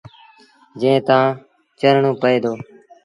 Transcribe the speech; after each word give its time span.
جݩهݩ 0.79 1.05
تآݩ 1.07 1.27
چڙهڻو 1.79 2.11
پئي 2.21 2.37
دو۔ 2.43 2.53